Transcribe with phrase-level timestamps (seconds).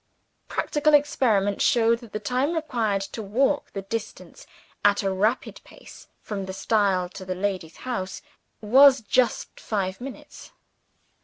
[0.47, 4.47] Practical experiment showed that the time required to walk the distance,
[4.83, 8.23] at a rapid pace, from the stile to the lady's house,
[8.61, 10.53] was just five minutes.